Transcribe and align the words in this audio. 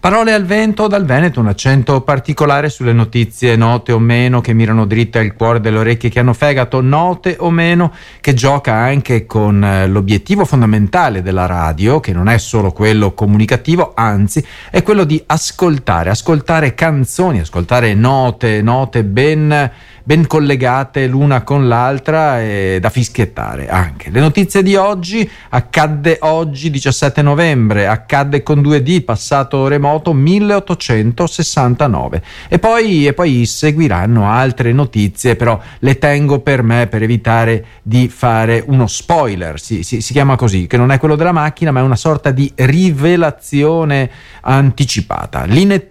Parole 0.00 0.32
al 0.32 0.46
vento 0.46 0.86
dal 0.86 1.04
Veneto, 1.04 1.40
un 1.40 1.48
accento 1.48 2.00
particolare 2.00 2.70
sulle 2.70 2.94
notizie 2.94 3.54
note 3.54 3.92
o 3.92 3.98
meno 3.98 4.40
che 4.40 4.54
mirano 4.54 4.86
dritte 4.86 5.18
al 5.18 5.34
cuore 5.34 5.60
delle 5.60 5.76
orecchie 5.76 6.08
che 6.08 6.18
hanno 6.20 6.32
fegato, 6.32 6.80
note 6.80 7.36
o 7.38 7.50
meno 7.50 7.92
che 8.22 8.32
gioca 8.32 8.72
anche 8.72 9.26
con 9.26 9.62
eh, 9.62 9.86
l'obiettivo 9.86 10.46
fondamentale 10.46 11.20
della 11.20 11.44
radio, 11.44 12.00
che 12.00 12.14
non 12.14 12.30
è 12.30 12.38
solo 12.38 12.72
quello 12.72 13.12
comunicativo, 13.12 13.92
anzi 13.94 14.42
è 14.70 14.82
quello 14.82 15.04
di 15.04 15.22
ascoltare, 15.26 16.08
ascoltare 16.08 16.72
canzoni, 16.72 17.40
ascoltare 17.40 17.92
note, 17.92 18.62
note 18.62 19.04
ben 19.04 19.70
ben 20.04 20.26
collegate 20.26 21.06
l'una 21.06 21.42
con 21.42 21.68
l'altra 21.68 22.40
e 22.40 22.78
da 22.80 22.90
fischiettare 22.90 23.68
anche. 23.68 24.10
Le 24.10 24.20
notizie 24.20 24.62
di 24.62 24.76
oggi, 24.76 25.28
accadde 25.50 26.18
oggi 26.22 26.70
17 26.70 27.22
novembre, 27.22 27.86
accadde 27.86 28.42
con 28.42 28.60
2D, 28.60 29.04
passato 29.04 29.68
remoto 29.68 30.12
1869 30.12 32.22
e 32.48 32.58
poi, 32.58 33.06
e 33.06 33.12
poi 33.12 33.46
seguiranno 33.46 34.28
altre 34.28 34.72
notizie, 34.72 35.36
però 35.36 35.60
le 35.78 35.98
tengo 35.98 36.40
per 36.40 36.62
me 36.62 36.86
per 36.86 37.02
evitare 37.02 37.64
di 37.82 38.08
fare 38.08 38.62
uno 38.66 38.86
spoiler, 38.86 39.60
si, 39.60 39.82
si, 39.82 40.00
si 40.00 40.12
chiama 40.12 40.36
così, 40.36 40.66
che 40.66 40.76
non 40.76 40.90
è 40.90 40.98
quello 40.98 41.16
della 41.16 41.32
macchina 41.32 41.70
ma 41.70 41.80
è 41.80 41.82
una 41.82 41.96
sorta 41.96 42.30
di 42.30 42.50
rivelazione 42.54 44.10
anticipata. 44.42 45.44
L'ine, 45.44 45.86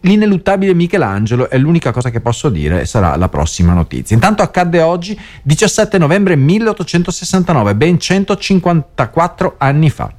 l'ineluttabile 0.00 0.74
Michelangelo 0.74 1.48
è 1.48 1.58
l'unica 1.58 1.92
cosa 1.92 2.10
che 2.10 2.20
posso 2.20 2.48
dire, 2.48 2.86
sarà 2.86 3.16
la 3.16 3.28
prossima 3.28 3.63
prossima 3.64 3.72
notizia. 3.72 4.14
Intanto 4.14 4.42
accadde 4.42 4.80
oggi, 4.82 5.18
17 5.42 5.98
novembre 5.98 6.36
1869, 6.36 7.74
ben 7.74 7.98
154 7.98 9.54
anni 9.58 9.90
fa. 9.90 10.12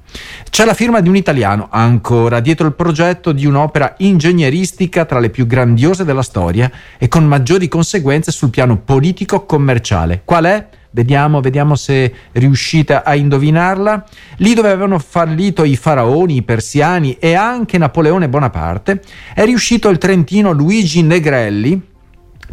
C'è 0.50 0.66
la 0.66 0.74
firma 0.74 1.02
di 1.02 1.10
un 1.10 1.16
italiano 1.16 1.68
ancora 1.70 2.40
dietro 2.40 2.68
il 2.68 2.74
progetto 2.74 3.32
di 3.32 3.46
un'opera 3.46 3.96
ingegneristica 3.98 5.06
tra 5.06 5.20
le 5.20 5.30
più 5.30 5.46
grandiose 5.46 6.06
della 6.06 6.22
storia 6.22 6.72
e 6.98 7.08
con 7.08 7.26
maggiori 7.26 7.68
conseguenze 7.68 8.32
sul 8.32 8.50
piano 8.50 8.78
politico-commerciale. 8.78 10.22
Qual 10.26 10.46
è? 10.46 10.68
Vediamo, 10.92 11.42
vediamo 11.42 11.76
se 11.76 12.14
riuscite 12.32 12.94
a 12.94 13.16
indovinarla. 13.16 14.06
Lì 14.38 14.54
dove 14.54 14.70
avevano 14.70 14.98
fallito 14.98 15.66
i 15.66 15.76
faraoni, 15.76 16.38
i 16.38 16.44
persiani 16.44 17.18
e 17.20 17.34
anche 17.34 17.78
Napoleone 17.78 18.30
Bonaparte, 18.30 19.02
è 19.34 19.44
riuscito 19.44 19.90
il 19.90 19.98
trentino 19.98 20.54
Luigi 20.54 21.02
Negrelli 21.02 21.94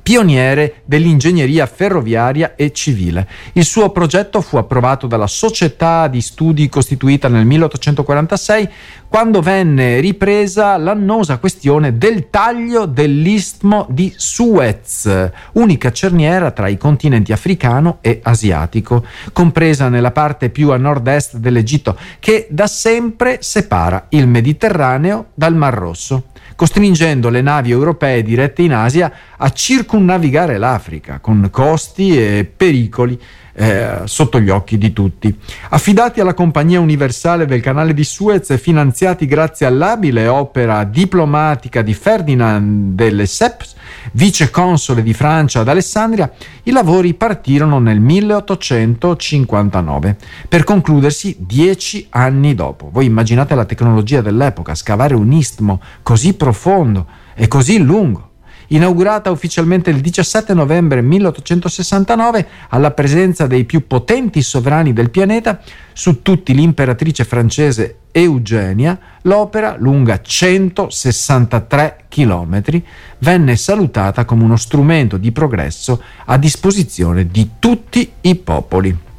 pioniere 0.02 0.82
dell'ingegneria 0.84 1.66
ferroviaria 1.66 2.54
e 2.56 2.72
civile. 2.72 3.28
Il 3.52 3.64
suo 3.64 3.90
progetto 3.90 4.40
fu 4.40 4.56
approvato 4.56 5.06
dalla 5.06 5.26
Società 5.26 6.08
di 6.08 6.20
Studi 6.20 6.68
costituita 6.68 7.28
nel 7.28 7.44
1846 7.44 8.68
quando 9.12 9.42
venne 9.42 10.00
ripresa 10.00 10.78
l'annosa 10.78 11.36
questione 11.36 11.98
del 11.98 12.30
taglio 12.30 12.86
dell'istmo 12.86 13.86
di 13.90 14.10
Suez, 14.16 15.30
unica 15.52 15.92
cerniera 15.92 16.50
tra 16.50 16.68
i 16.68 16.78
continenti 16.78 17.30
africano 17.30 17.98
e 18.00 18.20
asiatico, 18.22 19.04
compresa 19.34 19.90
nella 19.90 20.12
parte 20.12 20.48
più 20.48 20.70
a 20.70 20.78
nord-est 20.78 21.36
dell'Egitto, 21.36 21.94
che 22.20 22.46
da 22.48 22.66
sempre 22.66 23.38
separa 23.42 24.06
il 24.08 24.26
Mediterraneo 24.26 25.26
dal 25.34 25.54
Mar 25.54 25.74
Rosso 25.74 26.24
costringendo 26.62 27.28
le 27.28 27.40
navi 27.40 27.70
europee 27.70 28.22
dirette 28.22 28.62
in 28.62 28.72
Asia 28.72 29.12
a 29.44 29.50
circunnavigare 29.50 30.56
l'Africa 30.56 31.18
con 31.18 31.48
costi 31.50 32.16
e 32.16 32.44
pericoli 32.44 33.20
eh, 33.54 34.02
sotto 34.04 34.40
gli 34.40 34.50
occhi 34.50 34.78
di 34.78 34.92
tutti. 34.92 35.36
Affidati 35.70 36.20
alla 36.20 36.32
Compagnia 36.32 36.78
Universale 36.78 37.44
del 37.44 37.60
Canale 37.60 37.92
di 37.92 38.04
Suez 38.04 38.50
e 38.50 38.58
finanziati 38.58 39.26
grazie 39.26 39.66
all'abile 39.66 40.28
opera 40.28 40.84
diplomatica 40.84 41.82
di 41.82 41.92
Ferdinand 41.92 42.94
de 42.94 43.10
Lesseps, 43.10 43.74
vice 44.12 44.48
console 44.50 45.02
di 45.02 45.12
Francia 45.12 45.58
ad 45.60 45.68
Alessandria, 45.68 46.30
i 46.62 46.70
lavori 46.70 47.14
partirono 47.14 47.80
nel 47.80 47.98
1859 47.98 50.16
per 50.48 50.62
concludersi 50.62 51.34
dieci 51.40 52.06
anni 52.10 52.54
dopo. 52.54 52.90
Voi 52.92 53.06
immaginate 53.06 53.56
la 53.56 53.64
tecnologia 53.64 54.20
dell'epoca, 54.20 54.76
scavare 54.76 55.16
un 55.16 55.32
istmo 55.32 55.80
così 56.02 56.34
profondo 56.34 57.06
e 57.34 57.48
così 57.48 57.78
lungo 57.78 58.30
inaugurata 58.68 59.30
ufficialmente 59.30 59.90
il 59.90 60.00
17 60.00 60.54
novembre 60.54 61.02
1869 61.02 62.46
alla 62.68 62.90
presenza 62.90 63.46
dei 63.46 63.64
più 63.64 63.86
potenti 63.86 64.42
sovrani 64.42 64.92
del 64.92 65.10
pianeta, 65.10 65.60
su 65.92 66.22
tutti 66.22 66.54
l'imperatrice 66.54 67.24
francese 67.24 67.96
Eugenia, 68.12 68.98
l'opera, 69.22 69.76
lunga 69.78 70.20
163 70.20 72.04
km, 72.08 72.82
venne 73.18 73.56
salutata 73.56 74.24
come 74.24 74.44
uno 74.44 74.56
strumento 74.56 75.16
di 75.16 75.32
progresso 75.32 76.02
a 76.26 76.36
disposizione 76.36 77.26
di 77.26 77.52
tutti 77.58 78.10
i 78.20 78.36
popoli. 78.36 79.10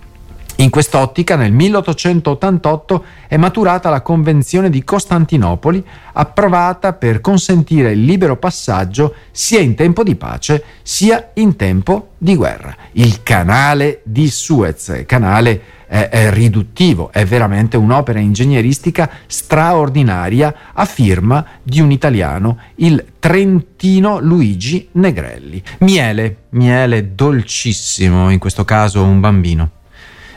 In 0.57 0.69
quest'ottica, 0.69 1.35
nel 1.35 1.51
1888 1.51 3.03
è 3.27 3.37
maturata 3.37 3.89
la 3.89 4.01
Convenzione 4.01 4.69
di 4.69 4.83
Costantinopoli, 4.83 5.83
approvata 6.13 6.93
per 6.93 7.21
consentire 7.21 7.93
il 7.93 8.03
libero 8.03 8.37
passaggio 8.37 9.15
sia 9.31 9.59
in 9.59 9.73
tempo 9.73 10.03
di 10.03 10.15
pace 10.15 10.63
sia 10.83 11.31
in 11.33 11.55
tempo 11.55 12.09
di 12.19 12.35
guerra. 12.35 12.75
Il 12.91 13.23
canale 13.23 14.01
di 14.03 14.29
Suez, 14.29 15.03
canale 15.07 15.61
è, 15.87 16.09
è 16.09 16.31
riduttivo, 16.31 17.11
è 17.11 17.25
veramente 17.25 17.75
un'opera 17.75 18.19
ingegneristica 18.19 19.09
straordinaria 19.25 20.55
a 20.73 20.85
firma 20.85 21.43
di 21.63 21.81
un 21.81 21.89
italiano, 21.89 22.59
il 22.75 23.03
Trentino 23.17 24.19
Luigi 24.19 24.87
Negrelli. 24.91 25.63
Miele, 25.79 26.43
miele 26.49 27.15
dolcissimo, 27.15 28.29
in 28.29 28.37
questo 28.37 28.63
caso 28.63 29.03
un 29.03 29.19
bambino. 29.19 29.69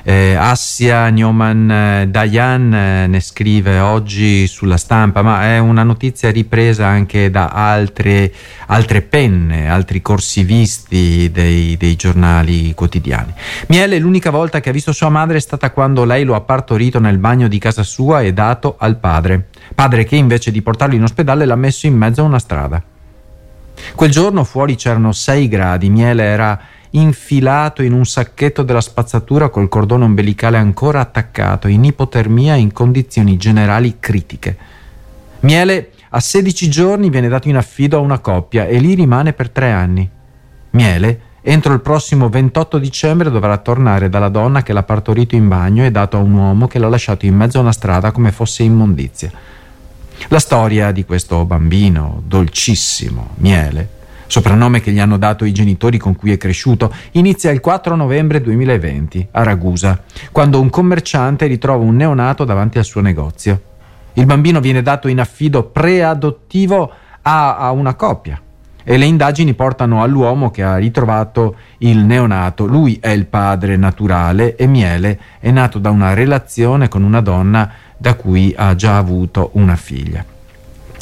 Eh, 0.09 0.37
Assia 0.37 1.09
Newman 1.09 1.69
eh, 1.69 2.07
Dayan 2.09 2.73
eh, 2.73 3.07
ne 3.09 3.19
scrive 3.19 3.81
oggi 3.81 4.47
sulla 4.47 4.77
stampa, 4.77 5.21
ma 5.23 5.43
è 5.47 5.59
una 5.59 5.83
notizia 5.83 6.31
ripresa 6.31 6.87
anche 6.87 7.29
da 7.29 7.49
altre, 7.49 8.33
altre 8.67 9.03
penne, 9.03 9.69
altri 9.69 10.01
corsivisti 10.03 11.29
dei, 11.33 11.77
dei 11.77 11.97
giornali 11.97 12.73
quotidiani. 12.73 13.33
Miele 13.67 13.99
l'unica 13.99 14.31
volta 14.31 14.61
che 14.61 14.69
ha 14.69 14.73
visto 14.73 14.93
sua 14.93 15.09
madre 15.09 15.39
è 15.39 15.41
stata 15.41 15.73
quando 15.73 16.05
lei 16.05 16.23
lo 16.23 16.37
ha 16.37 16.41
partorito 16.41 17.01
nel 17.01 17.19
bagno 17.19 17.49
di 17.49 17.59
casa 17.59 17.83
sua 17.83 18.21
e 18.21 18.33
dato 18.33 18.77
al 18.79 18.99
padre. 18.99 19.49
Padre 19.75 20.05
che 20.05 20.15
invece 20.15 20.53
di 20.53 20.63
portarlo 20.63 20.95
in 20.95 21.03
ospedale 21.03 21.45
l'ha 21.47 21.57
messo 21.57 21.89
in 21.89 21.97
mezzo 21.97 22.21
a 22.21 22.27
una 22.27 22.39
strada. 22.39 22.81
Quel 23.97 24.11
giorno 24.13 24.45
fuori 24.45 24.77
c'erano 24.77 25.11
6 25.11 25.49
gradi, 25.49 25.91
Miele 25.91 26.23
era 26.23 26.61
infilato 26.91 27.83
in 27.83 27.93
un 27.93 28.05
sacchetto 28.05 28.63
della 28.63 28.81
spazzatura 28.81 29.49
col 29.49 29.69
cordone 29.69 30.05
ombelicale 30.05 30.57
ancora 30.57 31.01
attaccato, 31.01 31.69
in 31.69 31.85
ipotermia 31.85 32.55
in 32.55 32.73
condizioni 32.73 33.37
generali 33.37 33.97
critiche. 34.01 34.57
Miele 35.41 35.91
a 36.11 36.21
16 36.21 36.71
giorni 36.71 37.11
viene 37.11 37.29
dato 37.29 37.49
in 37.49 37.57
affido 37.57 37.99
a 37.99 38.01
una 38.01 38.19
coppia 38.19 38.67
e 38.67 38.79
lì 38.79 38.95
rimane 38.95 39.33
per 39.33 39.51
tre 39.51 39.71
anni. 39.71 40.09
Miele, 40.71 41.21
entro 41.43 41.73
il 41.73 41.81
prossimo 41.81 42.29
28 42.29 42.79
dicembre, 42.79 43.31
dovrà 43.31 43.59
tornare 43.59 44.09
dalla 44.09 44.29
donna 44.29 44.63
che 44.63 44.73
l'ha 44.73 44.83
partorito 44.83 45.35
in 45.35 45.49
bagno 45.49 45.85
e 45.85 45.91
dato 45.91 46.17
a 46.17 46.21
un 46.21 46.33
uomo 46.33 46.67
che 46.67 46.79
l'ha 46.79 46.89
lasciato 46.89 47.27
in 47.27 47.35
mezzo 47.35 47.59
a 47.59 47.63
una 47.63 47.73
strada 47.73 48.13
come 48.13 48.33
fosse 48.33 48.63
immondizia. 48.63 49.31
La 50.29 50.39
storia 50.39 50.91
di 50.93 51.05
questo 51.05 51.45
bambino, 51.45 52.23
dolcissimo, 52.25 53.31
Miele, 53.37 53.89
soprannome 54.27 54.81
che 54.81 54.93
gli 54.93 54.99
hanno 54.99 55.19
dato 55.19 55.45
i 55.45 55.53
genitori 55.53 55.99
con 55.99 56.17
cui 56.17 56.33
è 56.33 56.37
cresciuto, 56.37 56.93
inizia 57.13 57.51
il 57.51 57.61
4 57.61 57.95
novembre 57.95 58.41
2020 58.41 59.29
a 59.33 59.43
Ragusa, 59.43 60.03
quando 60.33 60.61
un 60.61 60.71
commerciante 60.71 61.47
ritrova 61.47 61.85
un 61.85 61.97
neonato 61.97 62.45
davanti 62.45 62.79
al 62.79 62.85
suo 62.85 63.01
negozio. 63.01 63.61
Il 64.15 64.27
bambino 64.27 64.61
viene 64.61 64.83
dato 64.83 65.09
in 65.09 65.21
affido 65.21 65.65
preadottivo 65.65 66.91
a, 67.23 67.57
a 67.57 67.71
una 67.71 67.95
coppia 67.95 68.41
e 68.89 68.97
le 68.99 69.05
indagini 69.05 69.55
portano 69.55 70.01
all'uomo 70.01 70.53
che 70.53 70.63
ha 70.63 70.77
ritrovato 70.77 71.57
il 71.79 71.99
neonato. 71.99 72.67
Lui 72.67 72.99
è 73.01 73.09
il 73.09 73.27
padre 73.27 73.77
naturale 73.77 74.55
e 74.55 74.69
Miele 74.69 75.19
è 75.41 75.51
nato 75.51 75.81
da 75.81 75.91
una 75.91 76.15
relazione 76.15 76.87
con 76.89 77.03
una 77.03 77.21
donna 77.21 77.69
da 77.97 78.15
cui 78.15 78.55
ha 78.57 78.77
già 78.77 78.97
avuto 78.97 79.51
una 79.55 79.75
figlia. 79.75 80.25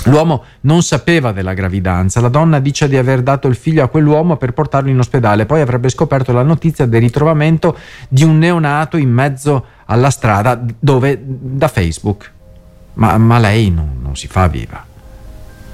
L'uomo 0.04 0.44
non 0.62 0.82
sapeva 0.82 1.32
della 1.32 1.54
gravidanza, 1.54 2.20
la 2.20 2.28
donna 2.28 2.58
dice 2.58 2.88
di 2.88 2.96
aver 2.96 3.22
dato 3.22 3.48
il 3.48 3.56
figlio 3.56 3.82
a 3.82 3.88
quell'uomo 3.88 4.36
per 4.36 4.52
portarlo 4.52 4.90
in 4.90 4.98
ospedale, 4.98 5.46
poi 5.46 5.60
avrebbe 5.60 5.88
scoperto 5.88 6.32
la 6.32 6.42
notizia 6.42 6.86
del 6.86 7.00
ritrovamento 7.00 7.76
di 8.08 8.22
un 8.22 8.36
neonato 8.38 8.96
in 8.96 9.10
mezzo 9.10 9.64
alla 9.86 10.10
strada 10.10 10.62
dove, 10.78 11.18
da 11.24 11.68
Facebook. 11.68 12.32
Ma, 12.94 13.16
ma 13.16 13.38
lei 13.38 13.70
non, 13.70 13.98
non, 14.00 14.14
si 14.14 14.26
fa 14.26 14.46
viva. 14.46 14.84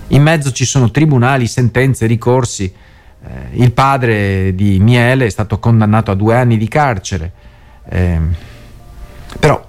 In 0.09 0.23
mezzo 0.23 0.53
ci 0.53 0.65
sono 0.65 0.91
tribunali, 0.91 1.47
sentenze, 1.47 2.07
ricorsi. 2.07 2.73
Eh, 3.23 3.63
il 3.63 3.73
padre 3.73 4.55
di 4.55 4.79
Miele 4.81 5.27
è 5.27 5.31
stato 5.31 5.59
condannato 5.59 6.11
a 6.11 6.15
due 6.15 6.37
anni 6.37 6.57
di 6.57 6.69
carcere, 6.69 7.33
eh, 7.89 8.19
però 9.39 9.63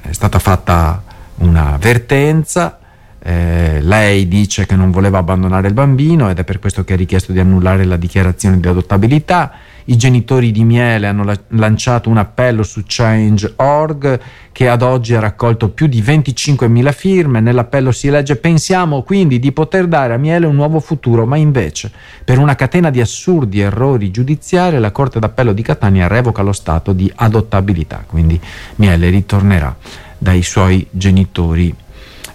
è 0.00 0.12
stata 0.12 0.38
fatta 0.38 1.02
una 1.38 1.76
vertenza 1.78 2.78
eh, 3.28 3.80
lei 3.80 4.28
dice 4.28 4.66
che 4.66 4.76
non 4.76 4.92
voleva 4.92 5.18
abbandonare 5.18 5.66
il 5.66 5.74
bambino 5.74 6.30
ed 6.30 6.38
è 6.38 6.44
per 6.44 6.60
questo 6.60 6.84
che 6.84 6.92
ha 6.92 6.96
richiesto 6.96 7.32
di 7.32 7.40
annullare 7.40 7.84
la 7.84 7.96
dichiarazione 7.96 8.60
di 8.60 8.68
adottabilità. 8.68 9.52
I 9.86 9.96
genitori 9.96 10.52
di 10.52 10.62
Miele 10.62 11.08
hanno 11.08 11.24
la- 11.24 11.36
lanciato 11.48 12.08
un 12.08 12.18
appello 12.18 12.62
su 12.62 12.82
Change.org 12.86 14.20
che 14.52 14.68
ad 14.68 14.82
oggi 14.82 15.16
ha 15.16 15.20
raccolto 15.20 15.70
più 15.70 15.88
di 15.88 16.00
25.000 16.02 16.92
firme. 16.92 17.40
Nell'appello 17.40 17.90
si 17.90 18.10
legge 18.10 18.36
pensiamo 18.36 19.02
quindi 19.02 19.40
di 19.40 19.50
poter 19.50 19.88
dare 19.88 20.14
a 20.14 20.18
Miele 20.18 20.46
un 20.46 20.54
nuovo 20.54 20.78
futuro, 20.78 21.26
ma 21.26 21.36
invece 21.36 21.90
per 22.24 22.38
una 22.38 22.54
catena 22.54 22.90
di 22.90 23.00
assurdi 23.00 23.58
errori 23.58 24.12
giudiziari 24.12 24.78
la 24.78 24.92
Corte 24.92 25.18
d'Appello 25.18 25.52
di 25.52 25.62
Catania 25.62 26.06
revoca 26.06 26.42
lo 26.42 26.52
stato 26.52 26.92
di 26.92 27.10
adottabilità, 27.12 28.04
quindi 28.06 28.40
Miele 28.76 29.10
ritornerà 29.10 29.74
dai 30.16 30.44
suoi 30.44 30.86
genitori 30.90 31.74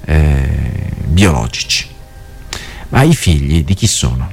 eh, 0.06 0.92
biologici. 1.06 1.88
Ma 2.90 3.04
i 3.04 3.16
figli 3.16 3.64
di 3.64 3.74
chi 3.74 3.88
sono? 3.88 4.30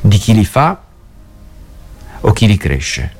Di 0.00 0.18
chi 0.18 0.34
li 0.34 0.44
fa 0.44 0.82
o 2.20 2.32
chi 2.32 2.46
li 2.46 2.56
cresce? 2.56 3.16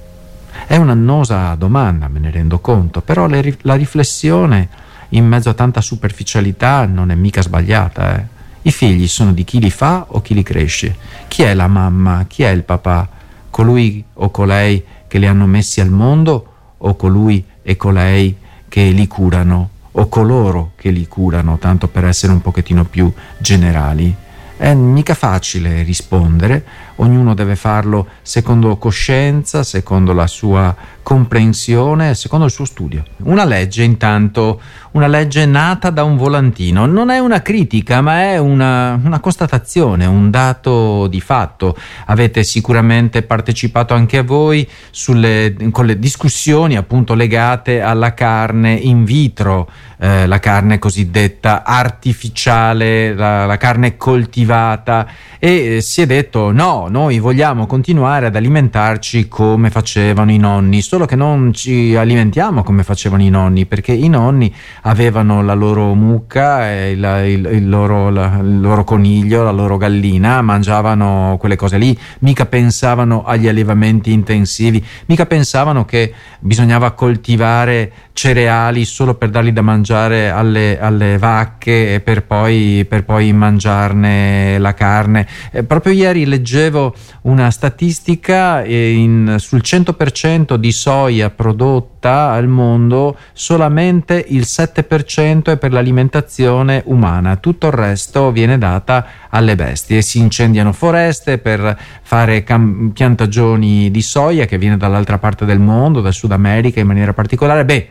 È 0.66 0.76
un'annosa 0.76 1.55
domanda, 1.55 2.08
me 2.08 2.19
ne 2.19 2.31
rendo 2.31 2.58
conto, 2.58 3.00
però 3.00 3.26
le, 3.26 3.56
la 3.62 3.75
riflessione 3.75 4.69
in 5.10 5.26
mezzo 5.26 5.49
a 5.49 5.55
tanta 5.55 5.81
superficialità 5.81 6.84
non 6.84 7.10
è 7.10 7.14
mica 7.14 7.40
sbagliata. 7.40 8.19
Eh? 8.19 8.26
I 8.62 8.70
figli 8.70 9.08
sono 9.08 9.32
di 9.32 9.44
chi 9.44 9.60
li 9.60 9.70
fa 9.70 10.05
o 10.08 10.20
chi 10.20 10.34
li 10.34 10.43
cresce? 10.43 10.96
Chi 11.28 11.43
è 11.43 11.55
la 11.55 11.69
mamma? 11.69 12.26
Chi 12.28 12.43
è 12.43 12.50
il 12.50 12.64
papà? 12.64 13.08
Colui 13.49 14.05
o 14.14 14.31
colei 14.31 14.84
che 15.06 15.19
li 15.19 15.26
hanno 15.26 15.46
messi 15.46 15.81
al 15.81 15.90
mondo 15.90 16.75
o 16.76 16.96
colui 16.96 17.43
e 17.62 17.76
colei 17.76 18.37
che 18.69 18.90
li 18.90 19.06
curano 19.06 19.70
o 19.99 20.09
coloro 20.09 20.73
che 20.77 20.91
li 20.91 21.06
curano, 21.06 21.59
tanto 21.59 21.89
per 21.89 22.05
essere 22.05 22.33
un 22.33 22.41
pochettino 22.41 22.85
più 22.85 23.12
generali. 23.37 24.15
È 24.56 24.73
mica 24.75 25.15
facile 25.15 25.83
rispondere, 25.83 26.65
ognuno 26.99 27.35
deve 27.35 27.56
farlo 27.56 28.06
secondo 28.23 28.77
coscienza, 28.77 29.62
secondo 29.62 30.12
la 30.12 30.27
sua 30.27 30.75
comprensione, 31.03 32.15
secondo 32.15 32.45
il 32.45 32.50
suo 32.50 32.67
studio. 32.67 33.03
Una 33.23 33.45
legge 33.45 33.83
intanto, 33.83 34.61
una 34.91 35.06
legge 35.06 35.47
nata 35.47 35.89
da 35.91 36.05
un 36.05 36.17
volantino, 36.17 36.85
non 36.85 37.11
è 37.11 37.19
una 37.19 37.41
critica 37.41 38.03
ma 38.03 38.25
è 38.25 38.39
una, 38.39 39.00
una 39.03 39.19
constatazione, 39.21 40.05
un 40.05 40.31
dato 40.31 41.06
di 41.06 41.21
fatto. 41.21 41.77
Avete 42.06 42.45
sicuramente 42.45 43.23
partecipato 43.23 43.94
anche 43.94 44.19
a 44.19 44.23
voi 44.23 44.69
sulle, 44.91 45.56
con 45.71 45.87
le 45.87 45.99
discussioni 45.99 46.77
appunto 46.77 47.15
legate 47.15 47.81
alla 47.81 48.12
carne 48.12 48.75
in 48.75 49.05
vitro, 49.05 49.71
eh, 49.99 50.27
la 50.27 50.39
carne 50.41 50.79
cosiddetta 50.79 51.65
artificiale, 51.65 53.15
la, 53.15 53.47
la 53.47 53.56
carne 53.56 53.97
coltivata 53.97 55.06
e 55.39 55.77
eh, 55.77 55.81
si 55.81 56.03
è 56.03 56.06
detto 56.06 56.53
no, 56.53 56.88
noi 56.88 57.19
vogliamo 57.19 57.67
continuare 57.67 58.26
ad 58.26 58.37
alimentarci 58.37 59.29
come 59.29 59.70
facevano 59.70 60.31
i 60.31 60.38
nonni, 60.38 60.81
solo 60.81 61.05
che 61.05 61.17
non 61.17 61.52
ci 61.52 61.94
alimentiamo 61.94 62.62
come 62.62 62.82
facevano 62.82 63.23
i 63.23 63.29
nonni, 63.31 63.67
perché 63.67 63.93
i 63.93 64.08
nonni 64.08 64.52
avevano 64.82 65.43
la 65.43 65.55
loro 65.55 65.94
mucca, 65.94 66.70
il, 66.70 67.23
il, 67.26 67.49
il, 67.52 67.69
loro, 67.69 68.11
la, 68.11 68.38
il 68.40 68.61
loro 68.61 68.85
coniglio, 68.85 69.43
la 69.43 69.50
loro 69.50 69.76
gallina, 69.76 70.40
mangiavano 70.43 71.37
quelle 71.38 71.56
cose 71.56 71.79
lì, 71.79 71.96
mica 72.20 72.46
pensavano 72.46 73.25
agli 73.25 73.49
allevamenti 73.49 74.12
intensivi, 74.12 74.84
mica 75.06 75.26
pensavano 75.26 75.84
che 75.84 76.12
bisognava 76.41 76.93
coltivare 76.93 77.93
cereali 78.12 78.84
solo 78.84 79.14
per 79.14 79.31
darli 79.31 79.52
da 79.52 79.62
mangiare 79.62 80.31
alle, 80.31 80.81
alle 80.81 81.19
vacche 81.19 81.94
e 81.94 82.00
per 82.00 82.25
poi, 82.25 82.84
per 82.88 83.05
poi 83.05 83.32
mangiarne 83.32 84.58
la 84.58 84.75
carne. 84.75 85.26
Eh, 85.52 85.62
proprio 85.62 85.93
ieri 85.93 86.26
leggevo 86.26 86.78
una 87.23 87.51
statistica 87.51 88.63
eh, 88.63 88.93
in, 88.93 89.37
sul 89.39 89.61
100% 89.63 90.55
di 90.55 90.73
soia 90.73 91.31
prodotta 91.31 92.31
al 92.31 92.49
mondo, 92.49 93.17
solamente 93.33 94.25
il 94.29 94.43
7% 94.43 95.45
è 95.45 95.57
per 95.57 95.73
l'alimentazione 95.73 96.83
umana, 96.87 97.37
tutto 97.37 97.67
il 97.67 97.73
resto 97.73 98.31
viene 98.31 98.59
data 98.59 99.07
alle 99.31 99.55
bestie. 99.55 100.03
Si 100.03 100.19
incendiano 100.19 100.73
foreste 100.73 101.39
per 101.39 101.79
fare 102.03 102.45
cam- 102.45 102.91
piantagioni 102.93 103.91
di 103.91 104.03
soia 104.03 104.47
che 104.47 104.59
viene 104.59 104.77
dall'altra 104.77 105.19
parte 105.19 105.45
del 105.45 105.59
mondo, 105.61 106.01
dal 106.01 106.15
Sud 106.15 106.33
America 106.33 106.81
in 106.81 106.87
maniera 106.87 107.13
particolare. 107.13 107.65
Beh, 107.65 107.91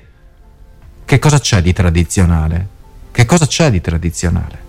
che 1.05 1.19
cosa 1.19 1.39
c'è 1.39 1.61
di 1.61 1.73
tradizionale? 1.73 2.67
Che 3.11 3.25
cosa 3.25 3.47
c'è 3.47 3.71
di 3.71 3.81
tradizionale? 3.81 4.66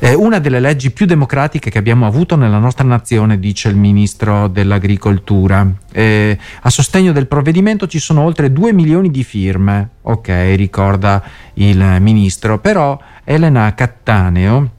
Eh, 0.00 0.14
una 0.14 0.38
delle 0.38 0.60
leggi 0.60 0.92
più 0.92 1.06
democratiche 1.06 1.70
che 1.70 1.78
abbiamo 1.78 2.06
avuto 2.06 2.36
nella 2.36 2.58
nostra 2.58 2.86
nazione, 2.86 3.38
dice 3.40 3.68
il 3.68 3.76
ministro 3.76 4.46
dell'agricoltura. 4.46 5.66
Eh, 5.90 6.38
a 6.60 6.70
sostegno 6.70 7.12
del 7.12 7.26
provvedimento 7.26 7.88
ci 7.88 7.98
sono 7.98 8.22
oltre 8.22 8.52
2 8.52 8.72
milioni 8.72 9.10
di 9.10 9.24
firme, 9.24 9.88
ok, 10.02 10.28
ricorda 10.54 11.22
il 11.54 11.96
ministro, 12.00 12.60
però 12.60 12.98
Elena 13.24 13.74
Cattaneo 13.74 14.70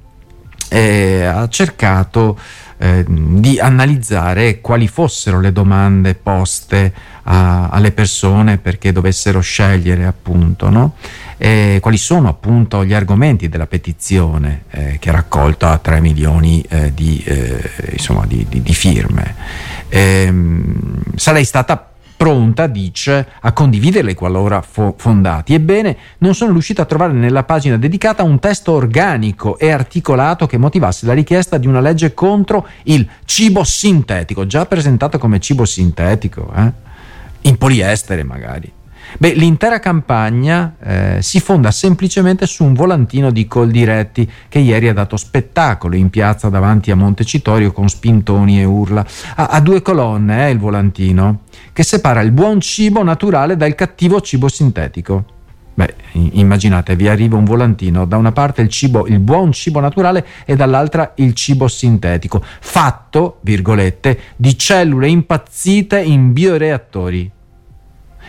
eh, 0.69 1.23
ha 1.25 1.47
cercato 1.49 2.37
eh, 2.81 3.03
di 3.07 3.59
analizzare 3.59 4.61
quali 4.61 4.87
fossero 4.87 5.41
le 5.41 5.51
domande 5.51 6.15
poste 6.15 6.93
a, 7.23 7.67
alle 7.69 7.91
persone 7.91 8.57
perché 8.57 8.91
dovessero 8.91 9.41
scegliere 9.41 10.05
appunto, 10.05 10.69
no? 10.69 10.95
quali 11.79 11.97
sono 11.97 12.27
appunto 12.27 12.83
gli 12.83 12.93
argomenti 12.93 13.47
della 13.47 13.67
petizione 13.67 14.63
eh, 14.71 14.97
che 14.99 15.09
ha 15.09 15.13
raccolto 15.13 15.67
a 15.67 15.77
3 15.77 16.01
milioni 16.01 16.61
eh, 16.67 16.93
di, 16.93 17.23
eh, 17.25 17.71
insomma, 17.91 18.25
di, 18.25 18.45
di, 18.49 18.61
di, 18.61 18.73
firme. 18.73 19.35
Ehm, 19.87 21.01
sarei 21.15 21.45
stata 21.45 21.88
pronta, 22.19 22.67
dice, 22.67 23.27
a 23.39 23.53
condividerle 23.53 24.13
qualora 24.13 24.61
fo- 24.61 24.93
fondati. 24.97 25.53
Ebbene, 25.53 25.95
non 26.17 26.35
sono 26.35 26.51
riuscita 26.51 26.81
a 26.81 26.85
trovare 26.85 27.13
nella 27.13 27.45
pagina 27.45 27.77
dedicata 27.77 28.23
un 28.23 28.39
testo 28.39 28.73
organico 28.73 29.57
e 29.57 29.71
articolato 29.71 30.45
che 30.45 30.57
motivasse 30.57 31.05
la 31.05 31.13
richiesta 31.13 31.57
di 31.57 31.65
una 31.65 31.79
legge 31.79 32.13
contro 32.13 32.67
il 32.83 33.07
cibo 33.23 33.63
sintetico, 33.63 34.45
già 34.45 34.65
presentato 34.65 35.17
come 35.17 35.39
cibo 35.39 35.63
sintetico, 35.63 36.51
eh? 36.53 36.71
in 37.43 37.57
poliestere 37.57 38.23
magari. 38.23 38.78
Beh, 39.17 39.33
l'intera 39.33 39.79
campagna 39.79 40.75
eh, 40.81 41.17
si 41.21 41.39
fonda 41.39 41.71
semplicemente 41.71 42.45
su 42.45 42.63
un 42.63 42.73
volantino 42.73 43.31
di 43.31 43.47
Coldiretti 43.47 44.29
che 44.47 44.59
ieri 44.59 44.87
ha 44.87 44.93
dato 44.93 45.17
spettacolo 45.17 45.95
in 45.95 46.09
piazza 46.09 46.49
davanti 46.49 46.91
a 46.91 46.95
Montecitorio 46.95 47.71
con 47.71 47.89
spintoni 47.89 48.59
e 48.59 48.65
urla. 48.65 49.05
Ha, 49.35 49.47
ha 49.47 49.59
due 49.61 49.81
colonne 49.81 50.47
eh, 50.47 50.51
il 50.51 50.59
volantino 50.59 51.41
che 51.73 51.83
separa 51.83 52.21
il 52.21 52.31
buon 52.31 52.61
cibo 52.61 53.03
naturale 53.03 53.57
dal 53.57 53.75
cattivo 53.75 54.21
cibo 54.21 54.47
sintetico. 54.47 55.37
Beh, 55.73 55.95
immaginate, 56.11 56.97
vi 56.97 57.07
arriva 57.07 57.37
un 57.37 57.45
volantino, 57.45 58.05
da 58.05 58.17
una 58.17 58.33
parte 58.33 58.61
il 58.61 58.67
cibo, 58.67 59.07
il 59.07 59.19
buon 59.19 59.53
cibo 59.53 59.79
naturale 59.79 60.25
e 60.43 60.57
dall'altra 60.57 61.13
il 61.15 61.33
cibo 61.33 61.69
sintetico, 61.69 62.43
fatto, 62.59 63.37
virgolette, 63.43 64.19
di 64.35 64.57
cellule 64.57 65.07
impazzite 65.07 66.01
in 66.01 66.33
bioreattori. 66.33 67.31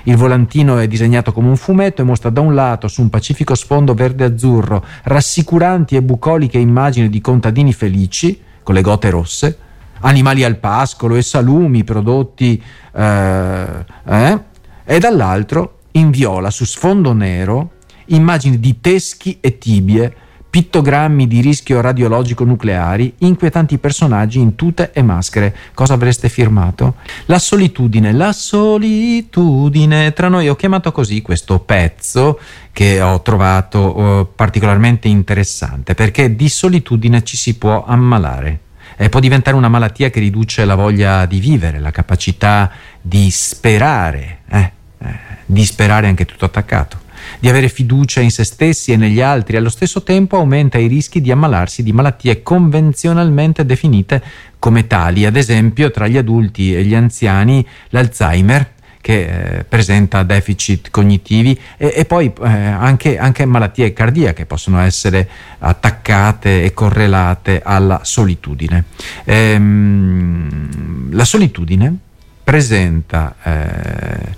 Il 0.04 0.16
volantino 0.16 0.78
è 0.78 0.86
disegnato 0.86 1.32
come 1.32 1.48
un 1.48 1.56
fumetto 1.56 2.00
e 2.02 2.04
mostra 2.04 2.30
da 2.30 2.40
un 2.40 2.54
lato, 2.54 2.88
su 2.88 3.02
un 3.02 3.10
pacifico 3.10 3.54
sfondo 3.54 3.94
verde-azzurro, 3.94 4.84
rassicuranti 5.04 5.96
e 5.96 6.02
bucoliche 6.02 6.58
immagini 6.58 7.08
di 7.08 7.20
contadini 7.20 7.72
felici, 7.72 8.40
con 8.62 8.74
le 8.74 8.80
gote 8.80 9.10
rosse, 9.10 9.58
animali 10.00 10.44
al 10.44 10.56
pascolo 10.56 11.16
e 11.16 11.22
salumi 11.22 11.84
prodotti, 11.84 12.62
eh, 12.94 13.84
eh, 14.06 14.38
e 14.84 14.98
dall'altro, 14.98 15.78
in 15.92 16.10
viola, 16.10 16.50
su 16.50 16.64
sfondo 16.64 17.12
nero, 17.12 17.72
immagini 18.06 18.58
di 18.58 18.80
teschi 18.80 19.38
e 19.40 19.58
tibie 19.58 20.14
pittogrammi 20.50 21.28
di 21.28 21.40
rischio 21.40 21.80
radiologico 21.80 22.42
nucleari, 22.42 23.14
inquietanti 23.18 23.78
personaggi 23.78 24.40
in 24.40 24.56
tute 24.56 24.90
e 24.92 25.00
maschere. 25.00 25.56
Cosa 25.72 25.94
avreste 25.94 26.28
firmato? 26.28 26.96
La 27.26 27.38
solitudine, 27.38 28.12
la 28.12 28.32
solitudine. 28.32 30.12
Tra 30.12 30.28
noi 30.28 30.48
ho 30.48 30.56
chiamato 30.56 30.90
così 30.90 31.22
questo 31.22 31.60
pezzo 31.60 32.40
che 32.72 33.00
ho 33.00 33.22
trovato 33.22 33.98
uh, 33.98 34.28
particolarmente 34.34 35.06
interessante 35.06 35.94
perché 35.94 36.34
di 36.34 36.48
solitudine 36.48 37.22
ci 37.22 37.36
si 37.36 37.56
può 37.56 37.84
ammalare. 37.84 38.60
Eh, 38.96 39.08
può 39.08 39.20
diventare 39.20 39.56
una 39.56 39.68
malattia 39.68 40.10
che 40.10 40.20
riduce 40.20 40.64
la 40.64 40.74
voglia 40.74 41.24
di 41.24 41.38
vivere, 41.38 41.78
la 41.78 41.90
capacità 41.90 42.70
di 43.00 43.30
sperare, 43.30 44.40
eh, 44.50 44.72
eh, 44.98 45.18
di 45.46 45.64
sperare 45.64 46.06
anche 46.06 46.26
tutto 46.26 46.44
attaccato 46.44 46.99
di 47.38 47.48
avere 47.48 47.68
fiducia 47.68 48.20
in 48.20 48.30
se 48.30 48.44
stessi 48.44 48.92
e 48.92 48.96
negli 48.96 49.20
altri, 49.20 49.56
allo 49.56 49.68
stesso 49.68 50.02
tempo 50.02 50.36
aumenta 50.36 50.78
i 50.78 50.86
rischi 50.86 51.20
di 51.20 51.30
ammalarsi 51.30 51.82
di 51.82 51.92
malattie 51.92 52.42
convenzionalmente 52.42 53.64
definite 53.64 54.22
come 54.58 54.86
tali, 54.86 55.24
ad 55.24 55.36
esempio 55.36 55.90
tra 55.90 56.06
gli 56.06 56.16
adulti 56.16 56.74
e 56.74 56.84
gli 56.84 56.94
anziani 56.94 57.66
l'Alzheimer, 57.88 58.72
che 59.00 59.58
eh, 59.58 59.64
presenta 59.64 60.22
deficit 60.22 60.90
cognitivi 60.90 61.58
e, 61.76 61.92
e 61.96 62.04
poi 62.04 62.32
eh, 62.42 62.46
anche, 62.46 63.18
anche, 63.18 63.46
malattie 63.46 63.92
cardiache 63.92 64.44
possono 64.44 64.78
essere 64.80 65.28
attaccate 65.58 66.62
e 66.62 66.74
correlate 66.74 67.62
alla 67.64 68.00
solitudine. 68.04 68.84
Ehm, 69.24 71.12
la 71.12 71.24
solitudine 71.24 71.96
presenta 72.44 73.34
eh, 73.42 74.34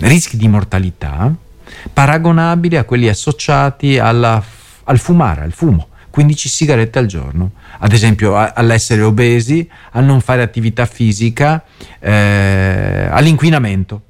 rischi 0.00 0.36
di 0.36 0.48
mortalità 0.48 1.32
paragonabili 1.92 2.76
a 2.76 2.84
quelli 2.84 3.08
associati 3.08 3.98
alla, 3.98 4.42
al 4.84 4.98
fumare, 4.98 5.42
al 5.42 5.52
fumo. 5.52 5.88
15 6.10 6.48
sigarette 6.48 7.00
al 7.00 7.06
giorno, 7.06 7.50
ad 7.80 7.92
esempio 7.92 8.36
all'essere 8.36 9.02
obesi, 9.02 9.68
a 9.90 10.00
non 10.00 10.20
fare 10.20 10.42
attività 10.42 10.86
fisica, 10.86 11.64
eh, 11.98 13.08
all'inquinamento. 13.10 14.02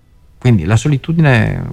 Quindi 0.45 0.67
la 0.67 0.77
solitudine 0.77 1.65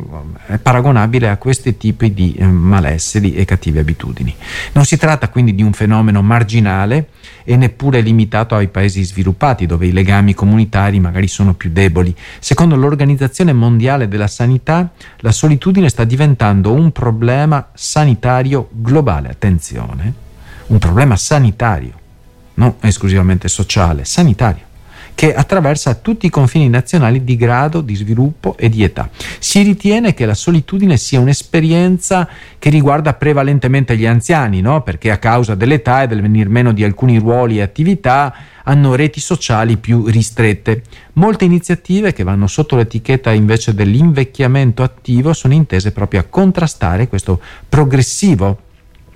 è 0.46 0.58
paragonabile 0.58 1.28
a 1.28 1.36
questi 1.36 1.76
tipi 1.76 2.14
di 2.14 2.34
eh, 2.36 2.46
malesseri 2.46 3.34
e 3.34 3.44
cattive 3.44 3.82
abitudini. 3.82 4.34
Non 4.72 4.86
si 4.86 4.96
tratta 4.96 5.28
quindi 5.28 5.54
di 5.54 5.62
un 5.62 5.74
fenomeno 5.74 6.22
marginale 6.22 7.10
e 7.44 7.58
neppure 7.58 8.00
limitato 8.00 8.56
ai 8.56 8.70
paesi 8.70 9.04
sviluppati 9.04 9.66
dove 9.66 9.88
i 9.88 9.92
legami 9.92 10.34
comunitari 10.34 11.02
magari 11.02 11.28
sono 11.28 11.54
più 11.54 11.70
deboli. 11.70 12.16
Secondo 12.40 12.78
l'Organizzazione 12.78 13.52
Mondiale 13.52 14.08
della 14.08 14.28
Sanità, 14.28 14.90
la 15.18 15.34
solitudine 15.34 15.90
sta 15.90 16.06
diventando 16.06 16.72
un 16.72 16.94
problema 16.94 17.72
sanitario 17.74 18.70
globale. 18.72 19.32
Attenzione, 19.32 20.14
un 20.68 20.78
problema 20.78 21.18
sanitario, 21.18 21.92
non 22.54 22.76
esclusivamente 22.80 23.50
sociale, 23.50 24.06
sanitario 24.06 24.70
che 25.22 25.36
attraversa 25.36 25.94
tutti 25.94 26.26
i 26.26 26.32
confini 26.32 26.68
nazionali 26.68 27.24
di 27.24 27.36
grado, 27.36 27.82
di 27.82 27.94
sviluppo 27.94 28.58
e 28.58 28.70
di 28.70 28.84
età. 28.84 29.08
Si 29.38 29.62
ritiene 29.62 30.16
che 30.16 30.26
la 30.26 30.34
solitudine 30.34 30.98
sia 30.98 31.20
un'esperienza 31.20 32.28
che 32.58 32.72
riguarda 32.72 33.14
prevalentemente 33.14 33.96
gli 33.96 34.08
anziani, 34.08 34.62
no? 34.62 34.82
perché 34.82 35.12
a 35.12 35.20
causa 35.20 35.54
dell'età 35.54 36.02
e 36.02 36.08
del 36.08 36.24
venir 36.24 36.50
meno 36.50 36.74
di 36.74 36.84
alcuni 36.84 37.20
ruoli 37.20 37.60
e 37.60 37.62
attività 37.62 38.34
hanno 38.64 38.96
reti 38.96 39.20
sociali 39.20 39.78
più 39.78 40.08
ristrette. 40.08 40.82
Molte 41.14 41.46
iniziative 41.46 42.14
che 42.14 42.24
vanno 42.24 42.48
sotto 42.48 42.76
l'etichetta 42.76 43.32
invece 43.32 43.76
dell'invecchiamento 43.76 44.82
attivo 44.82 45.34
sono 45.34 45.54
intese 45.54 45.92
proprio 45.92 46.22
a 46.22 46.26
contrastare 46.28 47.08
questo 47.08 47.40
progressivo 47.70 48.58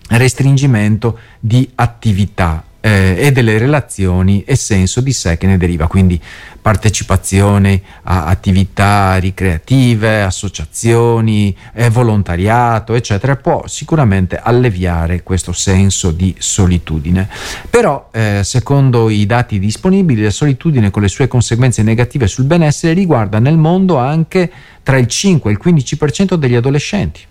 restringimento 0.10 1.18
di 1.40 1.68
attività 1.74 2.65
eh, 2.86 3.16
e 3.18 3.32
delle 3.32 3.58
relazioni 3.58 4.44
e 4.44 4.56
senso 4.56 5.02
di 5.02 5.12
sé 5.12 5.38
che 5.38 5.48
ne 5.48 5.58
deriva, 5.58 5.88
quindi 5.88 6.22
partecipazione 6.62 7.82
a 8.04 8.26
attività 8.26 9.16
ricreative, 9.16 10.22
associazioni, 10.22 11.56
eh, 11.74 11.90
volontariato, 11.90 12.94
eccetera, 12.94 13.38
può 13.38 13.64
sicuramente 13.66 14.38
alleviare 14.38 15.24
questo 15.24 15.52
senso 15.52 16.12
di 16.12 16.36
solitudine. 16.38 17.28
Però, 17.72 18.10
eh, 18.12 18.42
secondo 18.44 19.10
i 19.10 19.26
dati 19.26 19.58
disponibili, 19.58 20.22
la 20.22 20.30
solitudine 20.30 20.92
con 20.92 21.02
le 21.02 21.08
sue 21.08 21.28
conseguenze 21.28 21.82
negative 21.82 22.28
sul 22.28 22.46
benessere 22.46 22.94
riguarda 22.94 23.40
nel 23.40 23.58
mondo 23.58 23.98
anche 23.98 24.52
tra 24.84 24.98
il 24.98 25.08
5 25.08 25.50
e 25.50 25.54
il 25.54 25.60
15% 25.60 26.36
degli 26.36 26.56
adolescenti 26.56 27.22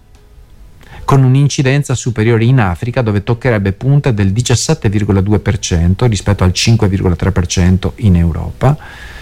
con 1.05 1.23
un'incidenza 1.23 1.95
superiore 1.95 2.45
in 2.45 2.61
Africa 2.61 3.03
dove 3.03 3.23
toccherebbe 3.23 3.73
punte 3.73 4.15
del 4.15 4.33
17,2% 4.33 6.07
rispetto 6.07 6.45
al 6.45 6.53
5,3% 6.55 7.93
in 7.97 8.17
Europa, 8.17 8.77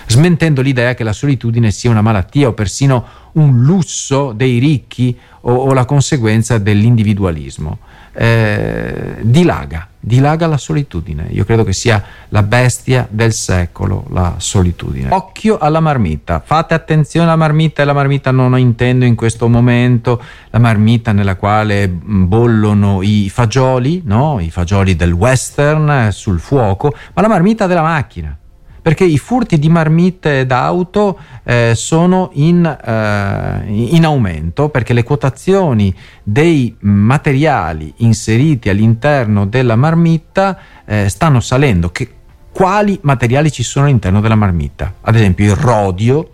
smentendo 0.07 0.63
l'idea 0.63 0.95
che 0.95 1.05
la 1.05 1.13
solitudine 1.13 1.71
sia 1.71 1.91
una 1.91 2.03
malattia 2.03 2.49
o 2.49 2.53
persino 2.53 3.05
un 3.33 3.63
lusso 3.63 4.33
dei 4.33 4.59
ricchi 4.59 5.17
o, 5.43 5.53
o 5.53 5.73
la 5.73 5.85
conseguenza 5.85 6.59
dell'individualismo 6.59 7.79
eh, 8.13 9.17
dilaga, 9.21 9.89
dilaga 9.99 10.47
la 10.47 10.57
solitudine. 10.57 11.29
Io 11.31 11.45
credo 11.45 11.65
che 11.65 11.73
sia 11.73 12.03
la 12.29 12.43
bestia 12.43 13.07
del 13.11 13.33
secolo, 13.33 14.05
la 14.11 14.35
solitudine. 14.39 15.09
Occhio 15.11 15.59
alla 15.59 15.81
marmita, 15.81 16.43
fate 16.45 16.75
attenzione 16.75 17.27
alla 17.27 17.37
marmita 17.37 17.83
e 17.83 17.85
la 17.85 17.93
marmita 17.93 18.31
non 18.31 18.59
intendo 18.59 19.05
in 19.05 19.15
questo 19.15 19.49
momento 19.49 20.23
la 20.51 20.59
marmita 20.59 21.13
nella 21.13 21.37
quale 21.37 21.89
bollono 21.89 23.03
i 23.03 23.31
fagioli, 23.31 24.03
no? 24.05 24.39
i 24.41 24.51
fagioli 24.51 24.97
del 24.97 25.13
western 25.13 25.89
eh, 25.91 26.13
sul 26.13 26.41
fuoco, 26.41 26.95
ma 27.15 27.23
la 27.23 27.29
marmita 27.29 27.67
della 27.67 27.83
macchina 27.83 28.37
perché 28.83 29.05
i 29.05 29.17
furti 29.17 29.61
di 29.61 29.69
marmitte 29.69 30.45
d'auto 30.45 31.19
eh, 31.45 31.73
sono 31.77 32.31
in, 32.35 32.67
eh, 32.67 33.63
in, 33.67 34.05
aumento 34.05 34.69
perché 34.71 34.93
le 34.93 35.05
quotazioni 35.05 35.95
dei 36.23 36.75
materiali 36.81 37.95
inseriti 37.99 38.69
all'interno 38.69 39.47
della 39.47 39.77
marmitta 39.77 40.59
eh, 40.85 41.09
stanno 41.09 41.39
salendo. 41.39 41.91
Che, 41.91 42.11
quali 42.51 42.99
materiali 43.03 43.53
ci 43.53 43.63
sono 43.63 43.87
all'interno 43.87 44.21
della 44.21 44.35
marmitta? 44.35 44.93
Ad 45.03 45.15
esempio 45.15 45.45
il 45.45 45.57
rodio, 45.57 46.29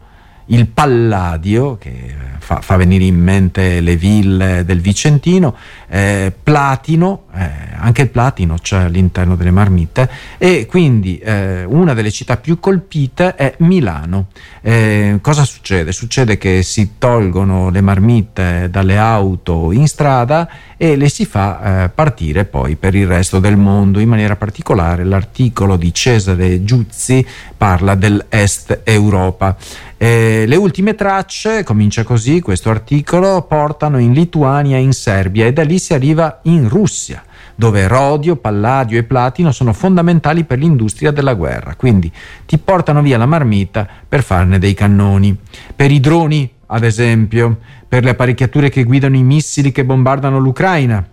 il 0.47 0.67
palladio, 0.69 1.77
che 1.77 2.15
fa, 2.49 2.63
fa 2.63 2.77
venire 2.77 3.05
in 3.05 3.21
mente 3.21 3.81
le 3.83 3.95
ville 3.97 4.65
del 4.65 4.81
Vicentino, 4.81 5.55
eh, 5.87 6.33
platino, 6.43 7.25
eh, 7.35 7.47
anche 7.77 8.01
il 8.01 8.09
platino 8.09 8.57
c'è 8.61 8.85
all'interno 8.85 9.37
delle 9.37 9.51
marmitte, 9.51 10.09
e 10.39 10.65
quindi 10.65 11.19
eh, 11.19 11.65
una 11.65 11.93
delle 11.93 12.11
città 12.11 12.39
più 12.39 12.59
colpite 12.59 13.35
è 13.35 13.55
Milano. 13.59 14.29
Eh, 14.63 15.19
cosa 15.21 15.45
succede? 15.45 15.93
Succede 15.93 16.39
che 16.39 16.63
si 16.63 16.93
tolgono 16.97 17.69
le 17.69 17.83
marmitte 17.83 18.69
dalle 18.71 18.97
auto 18.97 19.71
in 19.71 19.87
strada 19.87 20.49
e 20.79 20.97
le 20.97 21.11
si 21.11 21.27
fa 21.27 21.85
eh, 21.85 21.89
partire 21.91 22.47
poi 22.47 22.77
per 22.77 22.95
il 22.95 23.07
resto 23.07 23.41
del 23.41 23.59
mondo. 23.59 23.99
In 23.99 24.09
maniera 24.09 24.37
particolare 24.37 25.05
l'articolo 25.05 25.77
di 25.77 25.93
Cesare 25.93 26.65
Giuzzi 26.65 27.27
parla 27.57 27.95
dell'Est 27.95 28.81
Europa. 28.85 29.57
Eh, 30.01 30.45
le 30.47 30.55
ultime 30.55 30.95
tracce, 30.95 31.65
comincia 31.65 32.05
così 32.05 32.38
questo 32.41 32.71
articolo, 32.71 33.43
portano 33.43 33.99
in 33.99 34.13
Lituania 34.13 34.77
e 34.77 34.81
in 34.81 34.93
Serbia 34.93 35.47
e 35.47 35.53
da 35.53 35.63
lì 35.63 35.79
si 35.79 35.95
arriva 35.95 36.41
in 36.43 36.69
Russia 36.69 37.23
dove 37.59 37.89
rodio, 37.89 38.37
palladio 38.37 39.01
e 39.01 39.03
platino 39.03 39.51
sono 39.51 39.73
fondamentali 39.73 40.45
per 40.45 40.59
l'industria 40.59 41.11
della 41.11 41.35
guerra. 41.35 41.75
Quindi 41.75 42.11
ti 42.47 42.57
portano 42.57 43.03
via 43.03 43.19
la 43.19 43.27
marmita 43.27 43.85
per 44.09 44.23
farne 44.23 44.61
dei 44.61 44.75
cannoni. 44.75 45.37
Per 45.75 45.91
i 45.91 45.99
droni, 45.99 46.49
ad 46.67 46.85
esempio, 46.85 47.59
per 47.89 48.05
le 48.05 48.11
apparecchiature 48.11 48.69
che 48.69 48.85
guidano 48.85 49.17
i 49.17 49.25
missili 49.25 49.73
che 49.73 49.85
bombardano 49.85 50.39
l'Ucraina. 50.39 51.05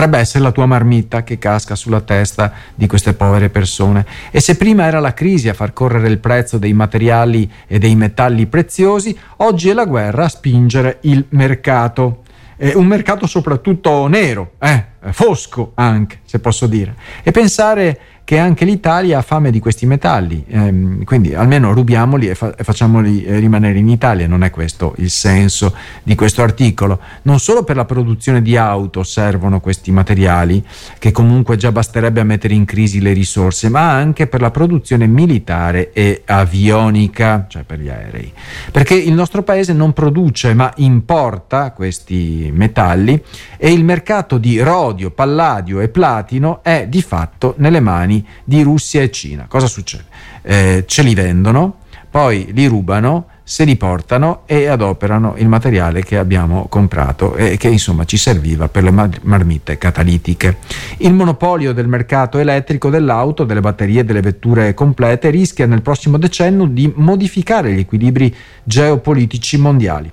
Potrebbe 0.00 0.22
essere 0.24 0.44
la 0.44 0.52
tua 0.52 0.64
marmita 0.64 1.22
che 1.24 1.36
casca 1.36 1.74
sulla 1.74 2.00
testa 2.00 2.54
di 2.74 2.86
queste 2.86 3.12
povere 3.12 3.50
persone. 3.50 4.06
E 4.30 4.40
se 4.40 4.56
prima 4.56 4.86
era 4.86 4.98
la 4.98 5.12
crisi 5.12 5.50
a 5.50 5.52
far 5.52 5.74
correre 5.74 6.08
il 6.08 6.16
prezzo 6.16 6.56
dei 6.56 6.72
materiali 6.72 7.46
e 7.66 7.78
dei 7.78 7.94
metalli 7.96 8.46
preziosi, 8.46 9.14
oggi 9.36 9.68
è 9.68 9.74
la 9.74 9.84
guerra 9.84 10.24
a 10.24 10.28
spingere 10.30 11.00
il 11.02 11.26
mercato 11.28 12.22
eh, 12.56 12.74
un 12.74 12.86
mercato 12.86 13.26
soprattutto 13.26 14.06
nero, 14.06 14.52
eh, 14.58 14.84
fosco 15.10 15.72
anche, 15.74 16.20
se 16.24 16.38
posso 16.38 16.66
dire, 16.66 16.94
e 17.22 17.30
pensare 17.30 18.00
che 18.30 18.38
anche 18.38 18.64
l'Italia 18.64 19.18
ha 19.18 19.22
fame 19.22 19.50
di 19.50 19.58
questi 19.58 19.86
metalli, 19.86 20.44
ehm, 20.46 21.02
quindi 21.02 21.34
almeno 21.34 21.72
rubiamoli 21.72 22.28
e, 22.28 22.36
fa- 22.36 22.54
e, 22.54 22.62
facciamoli 22.62 23.24
eh, 23.24 23.40
rimanere 23.40 23.76
in 23.80 23.88
Italia, 23.88 24.28
non 24.28 24.44
è 24.44 24.50
questo 24.50 24.94
il 24.98 25.10
senso 25.10 25.74
di 26.04 26.14
questo 26.14 26.40
articolo. 26.40 27.00
Non 27.22 27.40
solo 27.40 27.64
per 27.64 27.74
la 27.74 27.84
produzione 27.84 28.40
di 28.40 28.56
auto 28.56 29.02
servono 29.02 29.58
questi 29.58 29.90
materiali, 29.90 30.64
che 31.00 31.10
comunque 31.10 31.56
già 31.56 31.72
basterebbe 31.72 32.20
a 32.20 32.24
mettere 32.24 32.54
in 32.54 32.66
crisi 32.66 33.00
le 33.00 33.12
risorse, 33.14 33.68
ma 33.68 33.90
anche 33.90 34.28
per 34.28 34.40
la 34.40 34.52
produzione 34.52 35.08
militare 35.08 35.92
e 35.92 36.22
avionica, 36.24 37.46
cioè 37.48 37.64
per 37.64 37.80
gli 37.80 37.88
aerei. 37.88 38.32
Perché 38.70 38.94
il 38.94 39.12
nostro 39.12 39.42
paese 39.42 39.72
non 39.72 39.92
produce 39.92 40.54
ma 40.54 40.72
importa 40.76 41.72
questi 41.72 42.48
metalli 42.54 43.20
e 43.56 43.72
il 43.72 43.82
mercato 43.82 44.38
di 44.38 44.62
rodio, 44.90 45.10
palladio 45.10 45.80
e 45.80 45.88
platino 45.88 46.60
è 46.62 46.86
di 46.88 47.02
fatto 47.02 47.54
nelle 47.58 47.80
mani 47.80 48.26
di 48.44 48.62
Russia 48.62 49.02
e 49.02 49.10
Cina. 49.10 49.46
Cosa 49.48 49.66
succede? 49.66 50.04
Eh, 50.42 50.84
ce 50.86 51.02
li 51.02 51.14
vendono, 51.14 51.76
poi 52.10 52.50
li 52.52 52.66
rubano, 52.66 53.26
se 53.44 53.64
li 53.64 53.76
portano 53.76 54.42
e 54.46 54.66
adoperano 54.66 55.34
il 55.36 55.48
materiale 55.48 56.04
che 56.04 56.16
abbiamo 56.16 56.66
comprato 56.68 57.34
e 57.34 57.56
che 57.56 57.68
insomma 57.68 58.04
ci 58.04 58.16
serviva 58.16 58.68
per 58.68 58.84
le 58.84 58.90
marmitte 59.22 59.76
catalitiche. 59.78 60.58
Il 60.98 61.14
monopolio 61.14 61.72
del 61.72 61.88
mercato 61.88 62.38
elettrico 62.38 62.90
dell'auto, 62.90 63.44
delle 63.44 63.60
batterie 63.60 64.00
e 64.00 64.04
delle 64.04 64.20
vetture 64.20 64.74
complete 64.74 65.30
rischia 65.30 65.66
nel 65.66 65.82
prossimo 65.82 66.16
decennio 66.16 66.66
di 66.66 66.92
modificare 66.94 67.72
gli 67.72 67.80
equilibri 67.80 68.34
geopolitici 68.64 69.56
mondiali 69.56 70.12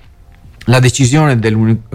la 0.70 0.80
decisione 0.80 1.40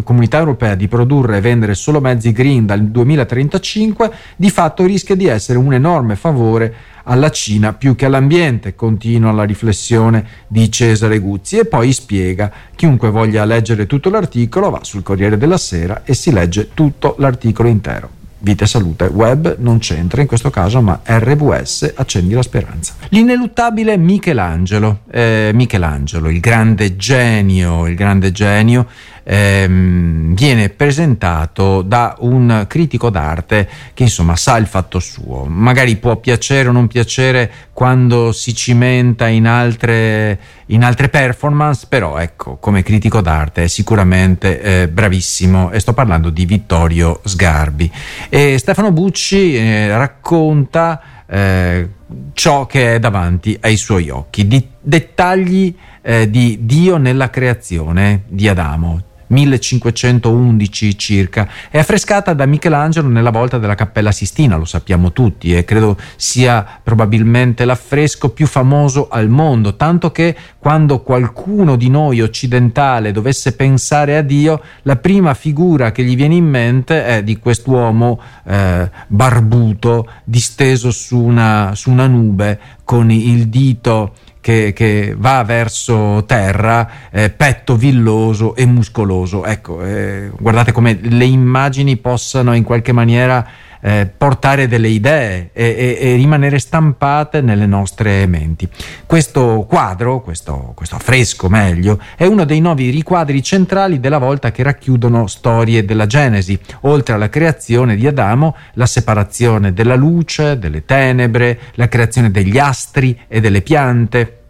comunità 0.03 0.39
europea 0.39 0.75
di 0.75 0.89
produrre 0.89 1.39
e 1.39 1.41
vendere 1.41 1.75
solo 1.75 2.01
mezzi 2.01 2.33
green 2.33 2.67
dal 2.67 2.83
2035 2.83 4.11
di 4.37 4.51
fatto 4.51 4.85
rischia 4.85 5.15
di 5.15 5.27
essere 5.27 5.59
un 5.59 5.75
enorme 5.75 6.17
favore 6.17 6.75
alla 7.05 7.31
Cina 7.31 7.73
più 7.73 7.95
che 7.95 8.07
all'ambiente, 8.07 8.75
continua 8.75 9.33
la 9.33 9.45
riflessione 9.45 10.25
di 10.47 10.71
Cesare 10.71 11.19
Guzzi 11.19 11.59
e 11.59 11.65
poi 11.65 11.93
spiega 11.93 12.51
chiunque 12.75 13.11
voglia 13.11 13.45
leggere 13.45 13.87
tutto 13.87 14.09
l'articolo 14.09 14.71
va 14.71 14.81
sul 14.83 15.03
Corriere 15.03 15.37
della 15.37 15.59
Sera 15.59 16.03
e 16.05 16.15
si 16.15 16.33
legge 16.33 16.71
tutto 16.73 17.17
l'articolo 17.19 17.69
intero. 17.69 18.22
Vita 18.43 18.65
e 18.65 18.67
Salute 18.67 19.05
Web 19.05 19.57
non 19.59 19.79
c'entra 19.79 20.21
in 20.21 20.27
questo 20.27 20.51
caso, 20.51 20.81
ma 20.81 21.01
RVS 21.05 21.93
accendi 21.95 22.35
la 22.35 22.43
speranza. 22.43 22.95
L'ineluttabile 23.11 23.97
Michelangelo, 23.97 25.03
eh, 25.11 25.53
Michelangelo, 25.55 26.29
il 26.29 26.41
grande 26.41 26.97
genio, 26.97 27.87
il 27.87 27.95
grande 27.95 28.33
genio 28.33 28.87
ehm, 29.23 30.35
viene 30.35 30.69
presentato 30.69 31.83
da 31.83 32.17
un 32.21 32.65
critico 32.69 33.11
d'arte 33.11 33.69
che 33.95 34.05
insomma 34.05 34.37
sa 34.37 34.57
il 34.57 34.67
fatto 34.67 34.99
suo. 34.99 35.45
Magari 35.45 35.97
può 35.97 36.17
piacere 36.17 36.69
o 36.69 36.73
non 36.73 36.87
piacere 36.87 37.51
quando 37.73 38.33
si 38.33 38.55
cimenta 38.55 39.27
in 39.29 39.47
altre, 39.47 40.39
in 40.67 40.85
altre 40.85 41.09
performance, 41.09 41.87
però 41.89 42.19
ecco, 42.19 42.57
come 42.57 42.83
critico 42.83 43.21
d'arte 43.21 43.65
è 43.65 43.69
sicuramente 43.69 44.61
eh, 44.61 44.89
bravissimo 44.89 45.71
e 45.71 45.81
sto 45.81 45.93
parlando 45.93 46.31
di 46.31 46.45
Vittorio 46.45 47.21
Sgarbi. 47.25 47.91
E 48.29 48.59
Stefano 48.59 48.93
Bucci 48.93 49.57
eh, 49.57 49.97
racconta 49.97 51.01
eh, 51.27 51.89
ciò 52.35 52.67
che 52.67 52.97
è 52.97 52.99
davanti 52.99 53.57
ai 53.61 53.77
suoi 53.77 54.11
occhi, 54.11 54.47
di 54.47 54.67
dettagli 54.81 55.75
eh, 56.03 56.29
di 56.29 56.59
Dio 56.63 56.97
nella 56.97 57.31
creazione 57.31 58.25
di 58.29 58.49
Adamo, 58.49 59.01
1511 59.33 60.99
circa. 60.99 61.49
È 61.71 61.79
affrescata 61.79 62.35
da 62.35 62.47
Michelangelo 62.47 63.09
nella 63.09 63.31
volta 63.31 63.59
della 63.59 63.75
Cappella 63.75 64.13
Sistina, 64.13 64.57
lo 64.57 64.67
sappiamo 64.67 65.13
tutti, 65.13 65.57
e 65.57 65.65
credo 65.65 65.97
sia 66.17 66.67
probabilmente 66.83 67.65
l'affresco 67.65 68.29
più 68.29 68.47
famoso 68.47 69.09
al 69.09 69.29
mondo, 69.29 69.77
tanto 69.77 70.13
che 70.13 70.37
quando 70.59 71.01
qualcuno 71.01 71.77
di 71.77 71.89
noi 71.89 72.21
occidentale 72.21 73.11
dovesse 73.11 73.57
pensare 73.57 74.17
a 74.17 74.23
Dio, 74.23 74.61
la 74.83 74.97
prima 74.97 75.35
figura 75.35 75.93
che 75.93 76.05
gli 76.05 76.15
viene 76.15 76.35
in 76.35 76.47
mente 76.47 77.05
è 77.05 77.23
di 77.23 77.39
quest'uomo 77.39 78.21
eh, 78.45 78.91
barbuto, 79.07 80.09
disteso 80.25 80.91
su 80.91 81.19
una, 81.19 81.73
su 81.75 81.91
una 81.91 82.07
nube, 82.07 82.59
con 82.85 83.11
il 83.11 83.49
dito 83.49 84.15
che, 84.43 84.73
che 84.75 85.15
va 85.17 85.43
verso 85.45 86.25
terra, 86.27 87.09
eh, 87.11 87.31
petto 87.31 87.77
villoso 87.77 88.55
e 88.55 88.67
muscoloso. 88.67 89.47
Ecco, 89.47 89.83
eh, 89.83 90.31
guardate 90.39 90.73
come 90.73 90.99
le 91.01 91.25
immagini 91.25 91.97
possano 91.97 92.53
in 92.53 92.65
qualche 92.65 92.93
maniera 92.93 93.47
eh, 93.85 94.09
portare 94.17 94.69
delle 94.69 94.89
idee 94.89 95.51
e, 95.53 95.65
e, 95.65 95.99
e, 96.01 96.15
rimanere 96.15 96.59
stampate 96.59 97.41
nelle 97.41 97.67
nostre 97.67 98.27
menti. 98.27 98.69
Questo 99.05 99.67
quadro, 99.69 100.21
questo, 100.21 100.73
questo 100.75 100.95
affresco 100.95 101.49
meglio, 101.49 101.99
è 102.17 102.25
uno 102.25 102.45
dei 102.45 102.61
nuovi 102.61 102.91
riquadri 102.91 103.43
centrali 103.43 103.99
della 103.99 104.19
volta 104.19 104.53
che 104.53 104.63
racchiudono 104.63 105.27
storie 105.27 105.85
della 105.85 106.07
Genesi, 106.07 106.59
oltre 106.83 107.15
alla 107.15 107.29
creazione 107.29 107.97
di 107.97 108.07
Adamo, 108.07 108.57
la 108.75 108.87
separazione 108.87 109.73
della 109.73 109.97
luce, 109.97 110.59
delle 110.59 110.85
tenebre, 110.85 111.59
la 111.75 111.89
creazione 111.89 112.31
degli 112.31 112.59
astri 112.59 113.19
e 113.27 113.41
delle 113.41 113.63
piante 113.63 114.42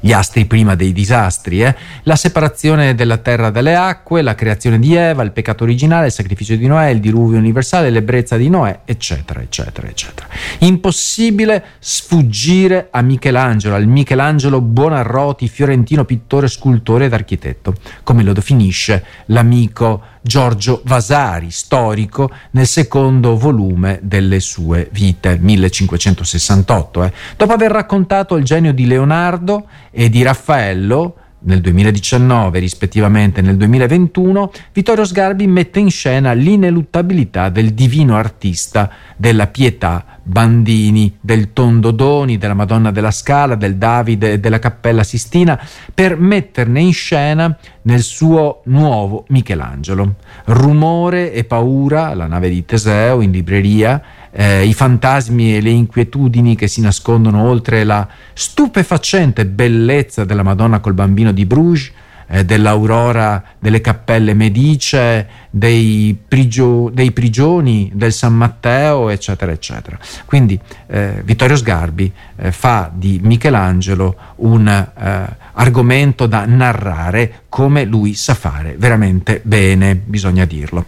gli 0.00 0.12
astri 0.12 0.46
prima 0.46 0.74
dei 0.74 0.92
disastri, 0.92 1.62
eh? 1.62 1.74
la 2.02 2.16
separazione 2.16 2.94
della 2.94 3.18
terra 3.18 3.50
dalle 3.50 3.74
acque, 3.74 4.22
la 4.22 4.34
creazione 4.34 4.78
di 4.78 4.94
Eva, 4.94 5.22
il 5.22 5.32
peccato 5.32 5.64
originale, 5.64 6.06
il 6.06 6.12
sacrificio 6.12 6.54
di 6.54 6.66
Noè, 6.66 6.88
il 6.88 7.00
diluvio 7.00 7.38
universale, 7.38 7.90
l'ebbrezza 7.90 8.36
di 8.36 8.48
Noè, 8.48 8.80
eccetera, 8.84 9.40
eccetera, 9.40 9.88
eccetera. 9.88 10.26
Impossibile 10.58 11.64
sfuggire 11.78 12.88
a 12.90 13.02
Michelangelo, 13.02 13.74
al 13.74 13.86
Michelangelo 13.86 14.60
Buonarroti, 14.60 15.48
fiorentino 15.48 16.04
pittore, 16.04 16.48
scultore 16.48 17.06
ed 17.06 17.12
architetto, 17.12 17.74
come 18.02 18.22
lo 18.22 18.32
definisce 18.32 19.04
l'amico 19.26 20.16
Giorgio 20.20 20.82
Vasari, 20.84 21.50
storico, 21.50 22.30
nel 22.52 22.66
secondo 22.66 23.36
volume 23.36 24.00
delle 24.02 24.40
sue 24.40 24.88
vite, 24.92 25.38
1568. 25.40 27.04
Eh. 27.04 27.12
Dopo 27.36 27.52
aver 27.52 27.70
raccontato 27.70 28.36
il 28.36 28.44
genio 28.44 28.72
di 28.72 28.86
Leonardo 28.86 29.66
e 29.90 30.08
di 30.08 30.22
Raffaello, 30.22 31.14
nel 31.40 31.60
2019 31.60 32.58
rispettivamente 32.58 33.40
nel 33.40 33.56
2021, 33.56 34.52
Vittorio 34.72 35.04
Sgarbi 35.04 35.46
mette 35.46 35.78
in 35.78 35.90
scena 35.90 36.32
l'ineluttabilità 36.32 37.48
del 37.48 37.74
divino 37.74 38.16
artista 38.16 38.90
della 39.16 39.46
pietà 39.46 40.18
Bandini, 40.22 41.16
del 41.20 41.52
Tondodoni, 41.52 42.36
della 42.36 42.54
Madonna 42.54 42.90
della 42.90 43.10
Scala, 43.10 43.54
del 43.54 43.76
Davide 43.76 44.32
e 44.32 44.40
della 44.40 44.58
Cappella 44.58 45.02
Sistina, 45.02 45.58
per 45.94 46.18
metterne 46.18 46.80
in 46.80 46.92
scena 46.92 47.56
nel 47.82 48.02
suo 48.02 48.60
nuovo 48.64 49.24
Michelangelo. 49.28 50.16
Rumore 50.44 51.32
e 51.32 51.44
paura, 51.44 52.12
la 52.14 52.26
nave 52.26 52.50
di 52.50 52.64
Teseo 52.64 53.22
in 53.22 53.30
libreria, 53.30 54.02
eh, 54.38 54.64
i 54.64 54.72
fantasmi 54.72 55.56
e 55.56 55.60
le 55.60 55.70
inquietudini 55.70 56.54
che 56.54 56.68
si 56.68 56.80
nascondono 56.80 57.42
oltre 57.42 57.82
la 57.82 58.06
stupefacente 58.34 59.44
bellezza 59.46 60.24
della 60.24 60.44
Madonna 60.44 60.78
col 60.78 60.94
bambino 60.94 61.32
di 61.32 61.44
Bruges, 61.44 61.90
eh, 62.28 62.44
dell'aurora 62.44 63.42
delle 63.58 63.80
cappelle 63.80 64.34
medicee, 64.34 65.26
dei, 65.50 66.16
prigio, 66.28 66.88
dei, 66.92 67.10
prigioni 67.10 67.90
del 67.92 68.12
San 68.12 68.34
Matteo, 68.34 69.08
eccetera, 69.08 69.50
eccetera. 69.50 69.98
Quindi 70.24 70.58
eh, 70.86 71.20
Vittorio 71.24 71.56
Sgarbi 71.56 72.12
eh, 72.36 72.52
fa 72.52 72.92
di 72.94 73.18
Michelangelo 73.20 74.14
un 74.36 74.68
eh, 74.68 75.36
argomento 75.54 76.26
da 76.26 76.44
narrare 76.44 77.42
come 77.48 77.84
lui 77.84 78.14
sa 78.14 78.34
fare 78.34 78.76
veramente 78.78 79.40
bene, 79.42 79.96
bisogna 79.96 80.44
dirlo. 80.44 80.84